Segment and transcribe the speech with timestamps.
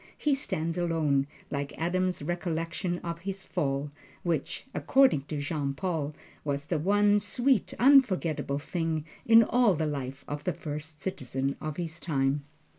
[0.17, 3.91] He stands alone, like Adam's recollection of his fall,
[4.23, 10.25] which according to Jean Paul was the one sweet, unforgetable thing in all the life
[10.27, 12.43] of the First Citizen of his time.